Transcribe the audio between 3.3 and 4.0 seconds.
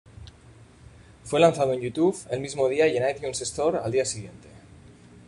Store al